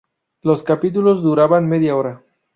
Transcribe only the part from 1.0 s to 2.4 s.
duraban media hora.